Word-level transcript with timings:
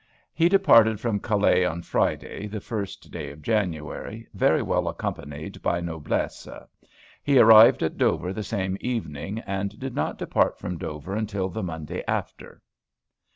"He 0.33 0.49
departed 0.49 0.99
from 0.99 1.19
Calais 1.19 1.63
on 1.63 1.83
Friday, 1.83 2.47
the 2.47 2.59
first 2.59 3.11
day 3.11 3.29
of 3.29 3.43
January, 3.43 4.27
very 4.33 4.63
well 4.63 4.87
accompanied 4.87 5.61
by 5.61 5.79
noblesse. 5.79 6.47
He 7.21 7.37
arrived 7.37 7.83
at 7.83 7.99
Dover 7.99 8.33
the 8.33 8.41
same 8.41 8.77
evening, 8.81 9.41
and 9.45 9.77
did 9.79 9.93
not 9.93 10.17
depart 10.17 10.57
from 10.57 10.79
Dover 10.79 11.13
until 11.15 11.49
the 11.49 11.61
Monday 11.61 12.03
after." 12.07 12.63